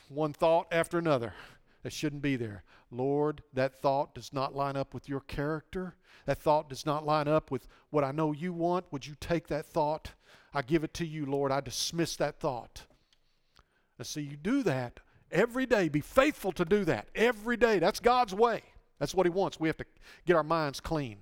[0.09, 1.35] one thought after another
[1.83, 2.62] that shouldn't be there.
[2.90, 5.96] Lord, that thought does not line up with your character.
[6.26, 8.87] That thought does not line up with what I know you want.
[8.92, 10.12] Would you take that thought?
[10.55, 11.52] I give it to you, Lord.
[11.52, 12.85] I dismiss that thought.
[14.02, 14.98] And so you do that
[15.30, 15.88] every day.
[15.88, 17.78] Be faithful to do that every day.
[17.78, 18.62] That's God's way.
[18.98, 19.60] That's what He wants.
[19.60, 19.84] We have to
[20.26, 21.18] get our minds clean.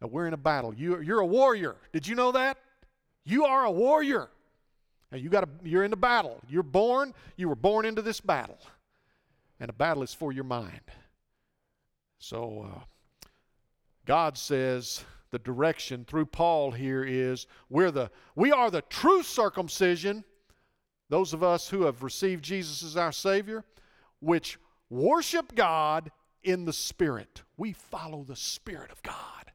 [0.00, 0.72] Now, we're in a battle.
[0.72, 1.74] You, you're a warrior.
[1.92, 2.56] Did you know that?
[3.24, 4.28] You are a warrior.
[5.10, 6.40] Now you got you're in the battle.
[6.48, 8.58] You're born, you were born into this battle
[9.58, 10.80] and a battle is for your mind.
[12.18, 12.80] So, uh,
[14.06, 20.24] God says the direction through Paul here is we're the we are the true circumcision,
[21.12, 23.66] those of us who have received Jesus as our Savior,
[24.20, 26.10] which worship God
[26.42, 27.42] in the Spirit.
[27.58, 29.52] We follow the Spirit of God.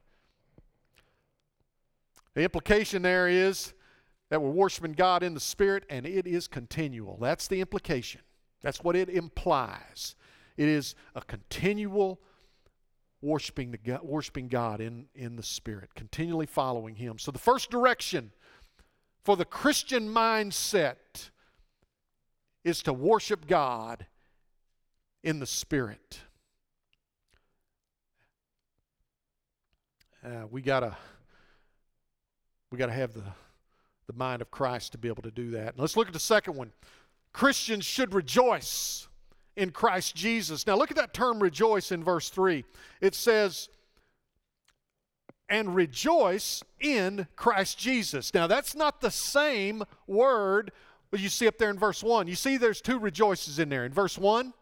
[2.34, 3.74] The implication there is
[4.30, 7.18] that we're worshiping God in the Spirit, and it is continual.
[7.20, 8.20] That's the implication.
[8.62, 10.14] That's what it implies.
[10.56, 12.20] It is a continual
[13.20, 17.18] worshiping, the God, worshiping God in, in the Spirit, continually following Him.
[17.18, 18.30] So, the first direction
[19.24, 21.30] for the Christian mindset
[22.64, 24.06] is to worship God
[25.22, 26.20] in the Spirit.
[30.24, 30.96] Uh, we gotta
[32.70, 33.22] we gotta have the
[34.08, 35.74] the mind of Christ to be able to do that.
[35.74, 36.72] And let's look at the second one.
[37.32, 39.06] Christians should rejoice
[39.54, 40.66] in Christ Jesus.
[40.66, 42.64] Now, look at that term rejoice in verse 3.
[43.00, 43.68] It says,
[45.48, 48.32] and rejoice in Christ Jesus.
[48.34, 50.72] Now, that's not the same word
[51.10, 52.26] but you see up there in verse 1.
[52.26, 53.84] You see there's two rejoices in there.
[53.84, 54.52] In verse 1,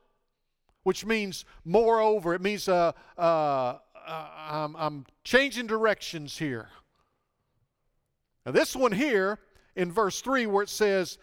[0.85, 3.21] which means moreover, it means uh, uh,
[4.07, 6.69] uh, I'm, I'm changing directions here.
[8.45, 9.41] Now, this one here
[9.75, 11.19] in verse 3, where it says,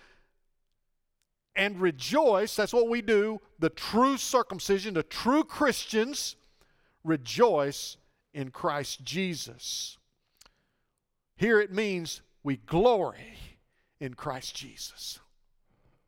[1.56, 6.36] and rejoice, that's what we do, the true circumcision, the true Christians
[7.04, 7.96] rejoice
[8.34, 9.98] in Christ Jesus.
[11.38, 13.38] Here it means we glory
[14.04, 15.20] in Christ Jesus.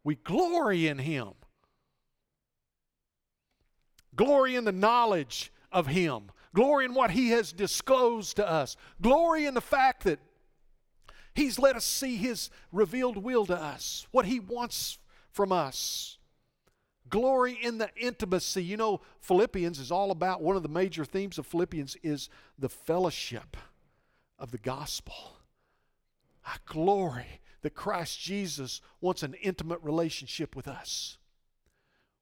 [0.04, 1.30] We glory in Him.
[4.14, 6.24] Glory in the knowledge of Him.
[6.54, 8.76] Glory in what He has disclosed to us.
[9.02, 10.20] Glory in the fact that
[11.34, 14.98] He's let us see His revealed will to us, what He wants
[15.32, 16.18] from us.
[17.08, 18.64] Glory in the intimacy.
[18.64, 22.28] You know, Philippians is all about one of the major themes of Philippians is
[22.60, 23.56] the fellowship
[24.38, 25.38] of the gospel.
[26.46, 31.18] I glory that Christ Jesus wants an intimate relationship with us.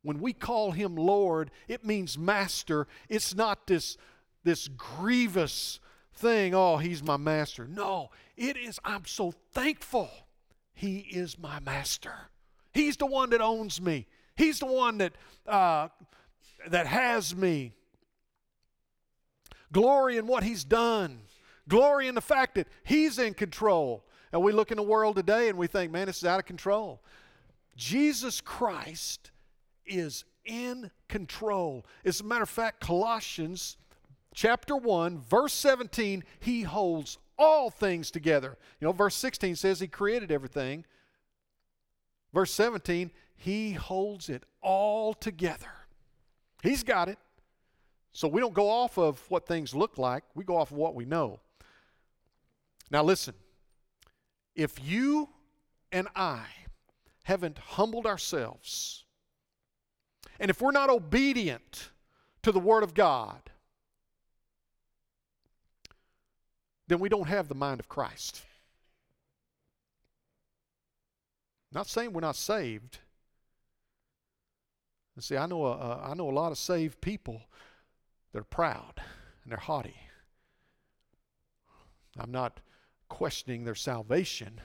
[0.01, 2.87] When we call him Lord, it means master.
[3.09, 3.97] It's not this,
[4.45, 5.81] this grievous
[6.13, 7.67] thing, oh, he's my master.
[7.67, 10.09] No, it is, I'm so thankful
[10.73, 12.13] he is my master.
[12.71, 14.07] He's the one that owns me.
[14.37, 15.11] He's the one that,
[15.45, 15.89] uh,
[16.69, 17.73] that has me.
[19.73, 21.19] Glory in what he's done.
[21.67, 24.05] Glory in the fact that he's in control.
[24.33, 26.45] And we look in the world today and we think, man, this is out of
[26.45, 27.01] control.
[27.77, 29.29] Jesus Christ
[29.85, 31.85] is in control.
[32.03, 33.77] As a matter of fact, Colossians
[34.33, 38.57] chapter 1, verse 17, he holds all things together.
[38.81, 40.83] You know, verse 16 says he created everything.
[42.33, 45.71] Verse 17, he holds it all together.
[46.63, 47.19] He's got it.
[48.13, 50.95] So we don't go off of what things look like, we go off of what
[50.95, 51.39] we know.
[52.89, 53.33] Now, listen,
[54.55, 55.29] if you
[55.91, 56.45] and I
[57.23, 59.05] haven't humbled ourselves,
[60.39, 61.89] and if we're not obedient
[62.41, 63.41] to the Word of God,
[66.87, 68.41] then we don't have the mind of Christ.
[71.71, 72.99] Not saying we're not saved.
[75.15, 77.41] And see, I know a, I know a lot of saved people
[78.31, 79.01] that are proud
[79.43, 79.95] and they're haughty.
[82.17, 82.59] I'm not
[83.13, 84.59] questioning their salvation,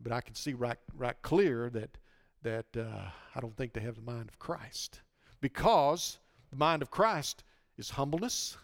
[0.00, 1.96] but I can see right, right clear that,
[2.42, 5.00] that uh, I don't think they have the mind of Christ.
[5.40, 6.18] Because
[6.50, 7.44] the mind of Christ
[7.76, 8.56] is humbleness,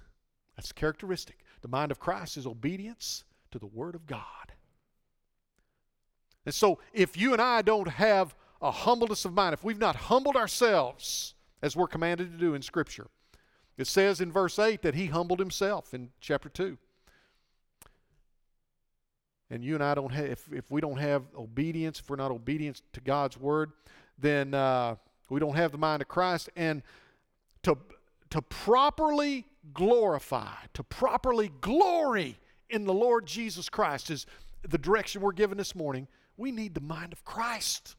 [0.57, 1.45] that's characteristic.
[1.63, 4.53] The mind of Christ is obedience to the Word of God.
[6.45, 9.95] And so, if you and I don't have a humbleness of mind, if we've not
[9.95, 13.07] humbled ourselves as we're commanded to do in Scripture,
[13.79, 16.79] it says in verse 8 that He humbled Himself in chapter 2
[19.55, 22.33] and you and I don't have, if, if we don't have obedience, if we're not
[22.33, 23.71] obedient to God's word,
[24.19, 24.97] then uh,
[25.31, 26.51] we don't have the mind of Christ.
[26.57, 26.83] And
[27.63, 27.79] to,
[28.31, 32.37] to properly glorify, to properly glory
[32.69, 34.27] in the Lord Jesus Christ is
[34.69, 36.09] the direction we're given this morning.
[36.37, 37.95] We need the mind of Christ.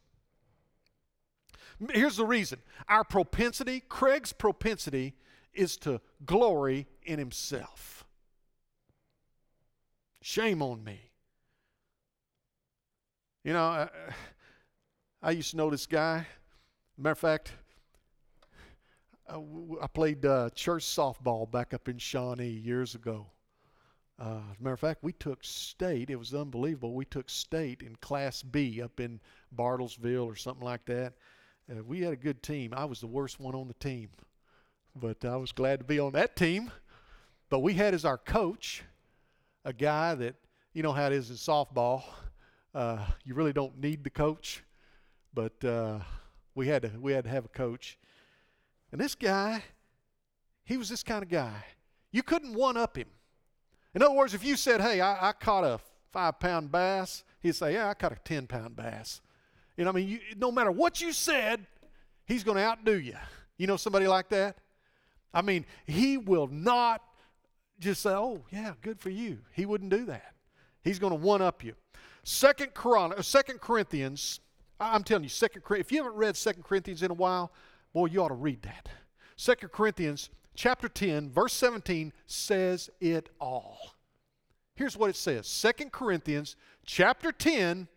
[1.93, 5.13] Here's the reason our propensity, Craig's propensity,
[5.53, 8.03] is to glory in himself.
[10.21, 10.99] Shame on me.
[13.45, 13.89] You know, I,
[15.21, 16.25] I used to know this guy.
[16.97, 17.51] Matter of fact,
[19.29, 19.39] I,
[19.83, 23.27] I played uh, church softball back up in Shawnee years ago.
[24.17, 26.09] Uh, as matter of fact, we took state.
[26.09, 26.95] It was unbelievable.
[26.95, 29.21] We took state in Class B up in
[29.55, 31.13] Bartlesville or something like that.
[31.69, 32.73] Uh, we had a good team.
[32.75, 34.09] I was the worst one on the team,
[34.95, 36.71] but I was glad to be on that team.
[37.49, 38.81] But we had as our coach
[39.63, 40.33] a guy that,
[40.73, 42.05] you know how it is in softball
[42.75, 44.61] uh, you really don't need the coach,
[45.33, 45.99] but uh,
[46.53, 47.97] we had to we had to have a coach.
[48.91, 49.63] And this guy,
[50.65, 51.63] he was this kind of guy.
[52.11, 53.07] You couldn't one up him.
[53.93, 55.79] In other words, if you said, "Hey, I, I caught a
[56.11, 59.21] five pound bass," he'd say, "Yeah, I caught a ten pound bass."
[59.77, 61.65] You know, I mean, you, no matter what you said,
[62.25, 63.15] he's going to outdo you.
[63.57, 64.57] You know somebody like that?
[65.33, 67.01] I mean, he will not
[67.79, 70.33] just say, "Oh, yeah, good for you." He wouldn't do that.
[70.83, 71.75] He's going to one up you.
[72.25, 74.39] Second, Chron- uh, Second Corinthians,
[74.79, 77.51] I'm telling you, Second if you haven't read Second Corinthians in a while,
[77.93, 78.89] boy, you ought to read that.
[79.37, 83.77] Second Corinthians chapter 10, verse 17 says it all.
[84.75, 85.45] Here's what it says.
[85.45, 87.87] Second Corinthians chapter 10,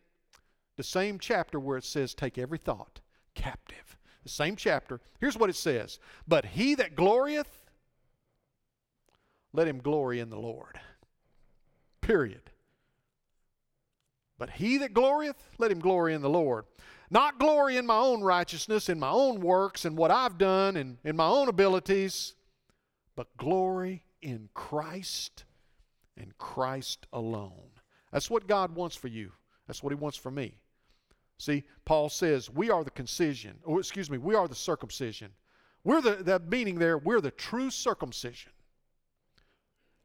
[0.76, 3.00] the same chapter where it says, take every thought
[3.34, 3.96] captive.
[4.24, 5.00] The same chapter.
[5.20, 5.98] Here's what it says.
[6.26, 7.64] But he that glorieth,
[9.54, 10.78] let him glory in the Lord.
[12.02, 12.42] Period.
[14.38, 16.64] But he that glorieth, let him glory in the Lord.
[17.10, 20.98] Not glory in my own righteousness, in my own works, and what I've done, and
[21.04, 22.34] in my own abilities,
[23.16, 25.44] but glory in Christ
[26.16, 27.70] and Christ alone.
[28.12, 29.32] That's what God wants for you.
[29.66, 30.58] That's what He wants for me.
[31.38, 35.30] See, Paul says, we are the concision, or excuse me, we are the circumcision.
[35.84, 38.52] We're the, that meaning there, we're the true circumcision.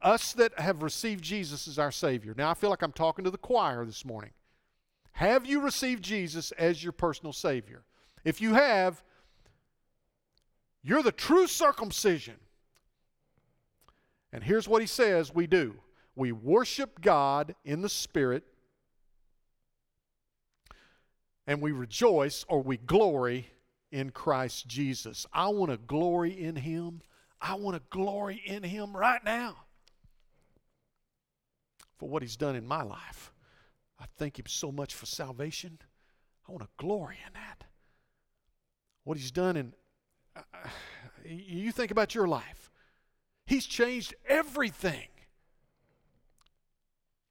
[0.04, 2.34] Us that have received Jesus as our Savior.
[2.36, 4.32] Now, I feel like I'm talking to the choir this morning.
[5.12, 7.84] Have you received Jesus as your personal Savior?
[8.22, 9.02] If you have,
[10.82, 12.34] you're the true circumcision.
[14.30, 15.76] And here's what he says we do
[16.14, 18.44] we worship God in the Spirit,
[21.46, 23.48] and we rejoice or we glory
[23.90, 25.24] in Christ Jesus.
[25.32, 27.00] I want to glory in Him.
[27.40, 29.56] I want to glory in Him right now
[32.04, 33.32] for what He's done in my life.
[33.98, 35.78] I thank Him so much for salvation.
[36.46, 37.64] I want to glory in that.
[39.04, 39.72] What He's done in.
[40.36, 40.42] Uh,
[41.24, 42.70] you think about your life.
[43.46, 45.08] He's changed everything.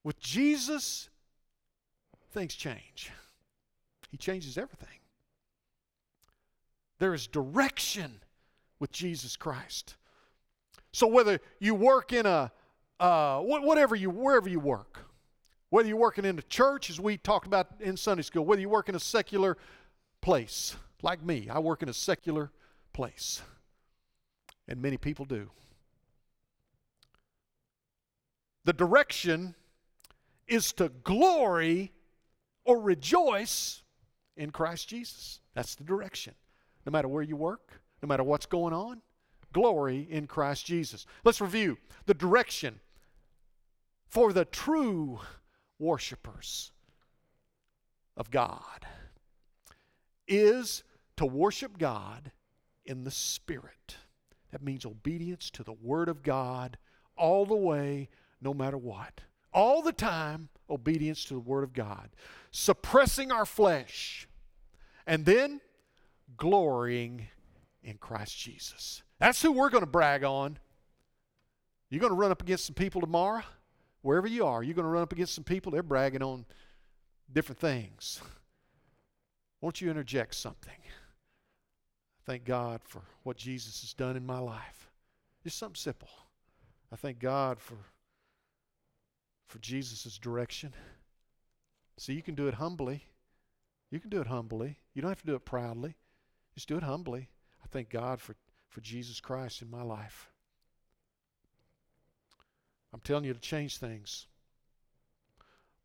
[0.03, 1.07] With Jesus,
[2.32, 3.11] things change.
[4.09, 4.88] He changes everything.
[6.97, 8.21] There is direction
[8.80, 9.97] with Jesus Christ.
[10.91, 12.51] So whether you work in a
[12.99, 14.99] uh, whatever you wherever you work,
[15.69, 18.69] whether you're working in a church, as we talked about in Sunday school, whether you
[18.69, 19.57] work in a secular
[20.21, 22.51] place, like me, I work in a secular
[22.93, 23.41] place,
[24.67, 25.49] and many people do.
[28.65, 29.55] The direction
[30.47, 31.91] is to glory
[32.65, 33.81] or rejoice
[34.37, 35.39] in Christ Jesus.
[35.53, 36.33] That's the direction.
[36.85, 39.01] No matter where you work, no matter what's going on,
[39.54, 41.06] glory in Christ Jesus.
[41.24, 42.80] Let's review the direction
[44.08, 45.20] for the true
[45.80, 46.72] worshipers
[48.16, 48.86] of God
[50.28, 50.84] is
[51.18, 52.32] to worship God
[52.86, 53.97] in the Spirit.
[54.51, 56.78] That means obedience to the Word of God
[57.18, 58.10] all the way,
[58.41, 59.22] no matter what.
[59.51, 62.10] All the time, obedience to the Word of God.
[62.51, 64.28] Suppressing our flesh.
[65.06, 65.60] And then
[66.38, 67.28] glorying
[67.84, 69.04] in Christ Jesus.
[69.24, 70.59] That's who we're going to brag on.
[71.89, 73.43] You're going to run up against some people tomorrow
[74.01, 76.45] wherever you are, you're going to run up against some people, they're bragging on
[77.32, 78.21] different things.
[79.61, 80.78] Won't you interject something?
[82.26, 84.91] Thank God for what Jesus has done in my life.
[85.41, 86.09] Just something simple.
[86.91, 87.78] I thank God for
[89.47, 90.74] for Jesus' direction.
[91.97, 93.05] See, you can do it humbly.
[93.89, 94.80] You can do it humbly.
[94.93, 95.95] You don't have to do it proudly.
[96.55, 97.30] Just do it humbly.
[97.63, 98.36] I thank God for,
[98.74, 100.32] for Jesus Christ in my life.
[102.91, 104.26] I'm telling you to change things.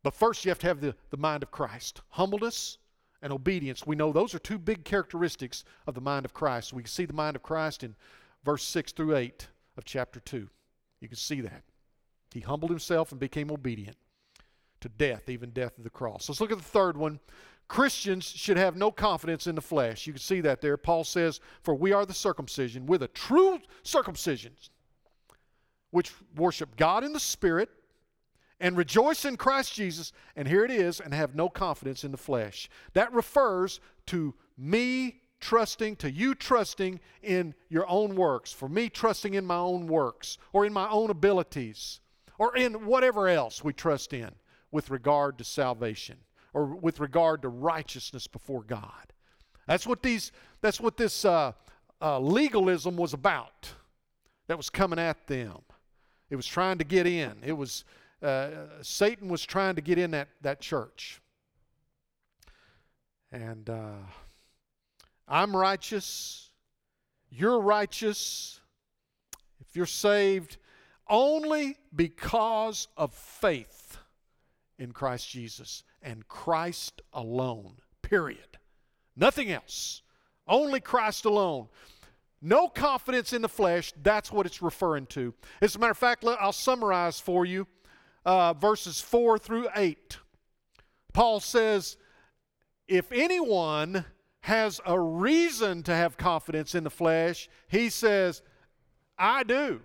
[0.01, 2.01] But first, you have to have the, the mind of Christ.
[2.09, 2.77] Humbleness
[3.21, 3.85] and obedience.
[3.85, 6.73] We know those are two big characteristics of the mind of Christ.
[6.73, 7.95] We can see the mind of Christ in
[8.43, 10.49] verse 6 through 8 of chapter 2.
[10.99, 11.63] You can see that.
[12.33, 13.97] He humbled himself and became obedient
[14.81, 16.27] to death, even death of the cross.
[16.27, 17.19] Let's look at the third one.
[17.69, 20.05] Christians should have no confidence in the flesh.
[20.05, 20.75] You can see that there.
[20.75, 24.51] Paul says, For we are the circumcision, we're the true circumcision
[25.91, 27.69] which worship God in the Spirit
[28.59, 32.17] and rejoice in Christ Jesus, and here it is, and have no confidence in the
[32.17, 32.69] flesh.
[32.93, 39.35] That refers to me trusting, to you trusting in your own works, for me trusting
[39.35, 42.01] in my own works, or in my own abilities,
[42.37, 44.31] or in whatever else we trust in
[44.71, 46.17] with regard to salvation,
[46.53, 49.13] or with regard to righteousness before God.
[49.67, 50.31] That's what these.
[50.61, 51.53] That's what this uh,
[52.01, 53.71] uh, legalism was about.
[54.47, 55.59] That was coming at them.
[56.29, 57.37] It was trying to get in.
[57.45, 57.85] It was
[58.23, 58.49] uh,
[58.81, 61.21] Satan was trying to get in that that church.
[63.31, 63.91] And uh,
[65.27, 66.49] I'm righteous.
[67.29, 68.59] You're righteous.
[69.59, 70.57] If you're saved,
[71.07, 73.97] only because of faith
[74.79, 77.77] in Christ Jesus and Christ alone.
[78.01, 78.57] Period.
[79.15, 80.01] Nothing else.
[80.47, 81.67] Only Christ alone.
[82.41, 85.33] No confidence in the flesh, that's what it's referring to.
[85.61, 87.67] As a matter of fact, I'll summarize for you
[88.25, 90.17] uh, verses 4 through 8.
[91.13, 91.97] Paul says,
[92.87, 94.05] If anyone
[94.41, 98.41] has a reason to have confidence in the flesh, he says,
[99.17, 99.81] I do.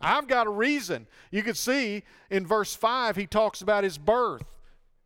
[0.00, 1.06] I've got a reason.
[1.30, 4.44] You can see in verse 5, he talks about his birth.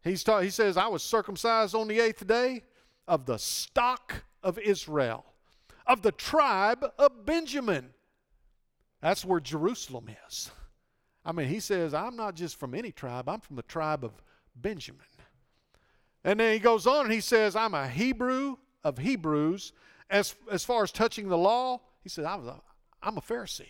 [0.06, 2.62] He's ta- he says, I was circumcised on the eighth day
[3.06, 5.24] of the stock of Israel
[5.86, 7.90] of the tribe of Benjamin.
[9.00, 10.50] That's where Jerusalem is.
[11.24, 14.12] I mean, he says, I'm not just from any tribe, I'm from the tribe of
[14.54, 15.00] Benjamin.
[16.24, 19.72] And then he goes on and he says, I'm a Hebrew of Hebrews.
[20.10, 22.60] As, as far as touching the law, he said, I was a,
[23.02, 23.66] I'm a Pharisee.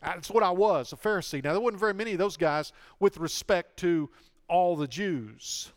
[0.00, 1.42] That's what I was, a Pharisee.
[1.42, 4.10] Now, there wasn't very many of those guys with respect to
[4.48, 5.72] all the Jews.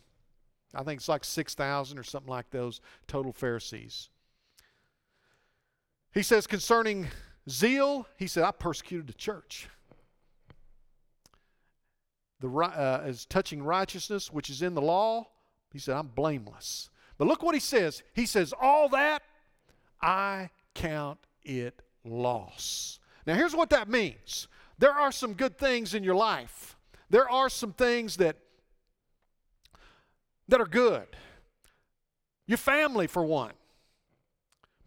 [0.74, 4.10] I think it's like 6,000 or something like those total Pharisees.
[6.14, 7.08] He says concerning
[7.50, 9.70] zeal, he said, I persecuted the church.
[12.40, 15.28] The, uh, as touching righteousness, which is in the law,
[15.72, 16.90] he said, I'm blameless.
[17.18, 18.04] But look what he says.
[18.14, 19.24] He says, All that
[20.02, 23.00] I count it loss.
[23.26, 24.48] Now, here's what that means
[24.78, 26.78] there are some good things in your life,
[27.10, 28.38] there are some things that,
[30.48, 31.08] that are good.
[32.46, 33.54] Your family, for one.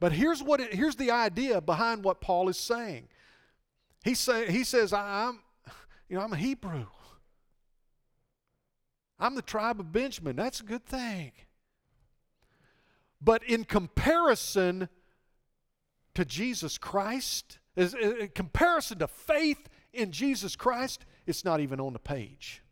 [0.01, 3.09] But here's what it, here's the idea behind what Paul is saying.
[4.03, 5.41] He say he says I'm
[6.09, 6.87] you know I'm a Hebrew.
[9.19, 10.37] I'm the tribe of Benjamin.
[10.37, 11.33] That's a good thing.
[13.21, 14.89] But in comparison
[16.15, 21.99] to Jesus Christ, in comparison to faith in Jesus Christ, it's not even on the
[21.99, 22.63] page.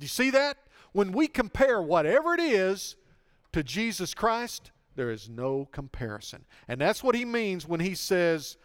[0.00, 0.58] Do you see that?
[0.96, 2.96] When we compare whatever it is
[3.52, 6.46] to Jesus Christ, there is no comparison.
[6.68, 8.56] And that's what he means when he says,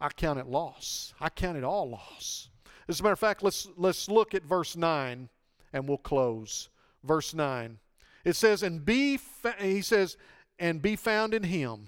[0.00, 1.14] I count it loss.
[1.20, 2.48] I count it all loss.
[2.88, 5.28] As a matter of fact, let's, let's look at verse 9
[5.72, 6.68] and we'll close.
[7.04, 7.78] Verse 9.
[8.24, 9.20] It says, and be,
[9.60, 10.16] he says,
[10.58, 11.86] and be found in him.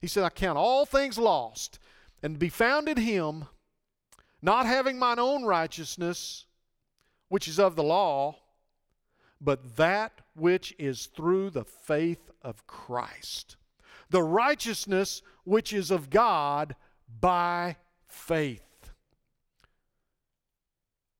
[0.00, 1.78] He said, I count all things lost
[2.20, 3.44] and be found in him,
[4.42, 6.46] not having mine own righteousness,
[7.28, 8.38] which is of the law,
[9.44, 13.56] but that which is through the faith of Christ.
[14.10, 16.74] The righteousness which is of God
[17.20, 17.76] by
[18.06, 18.62] faith.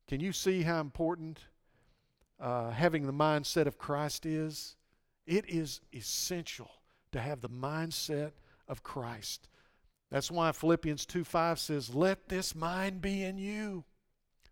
[0.09, 1.41] Can you see how important
[2.41, 4.77] uh, having the mindset of Christ is?
[5.27, 6.70] It is essential
[7.12, 8.33] to have the mindset
[8.68, 9.49] of Christ.
[10.11, 13.85] That's why Philippians 2 5 says, Let this mind be in you,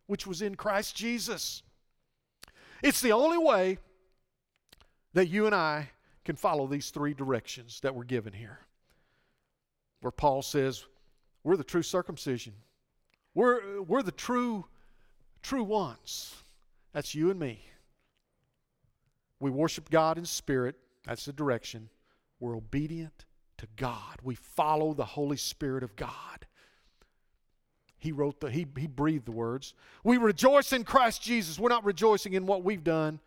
[0.07, 1.63] which was in Christ Jesus.
[2.83, 3.79] It's the only way
[5.15, 5.91] that you and I
[6.25, 8.59] can follow these three directions that we're given here.
[10.01, 10.85] Where Paul says,
[11.45, 12.55] We're the true circumcision.
[13.35, 14.67] We're, we're the true,
[15.43, 16.35] true ones.
[16.93, 17.65] That's you and me.
[19.41, 20.77] We worship God in spirit.
[21.07, 21.89] That's the direction.
[22.39, 23.25] We're obedient
[23.59, 24.19] to God.
[24.23, 26.47] We follow the Holy Spirit of God.
[28.03, 29.75] He wrote the, he, he breathed the words.
[30.03, 31.57] We rejoice in Christ Jesus.
[31.57, 33.21] We're not rejoicing in what we've done.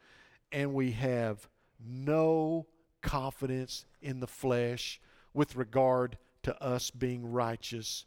[0.51, 1.47] And we have
[1.79, 2.65] no
[3.01, 4.99] confidence in the flesh
[5.33, 8.05] with regard to us being righteous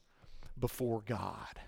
[0.60, 1.58] before God.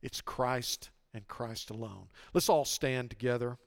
[0.00, 2.06] It's Christ and Christ alone.
[2.32, 3.58] Let's all stand together.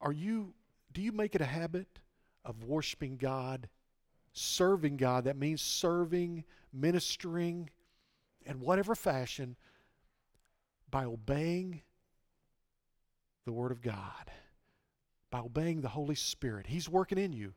[0.00, 0.54] Are you
[0.92, 1.88] do you make it a habit
[2.48, 3.68] of worshiping God,
[4.32, 5.24] serving God?
[5.24, 7.70] That means serving, ministering
[8.44, 9.54] in whatever fashion
[10.90, 11.82] by obeying
[13.44, 14.32] the Word of God,
[15.30, 16.66] by obeying the Holy Spirit.
[16.66, 17.52] He's working in you.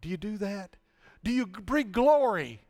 [0.00, 0.76] Do you do that?
[1.24, 2.60] Do you bring glory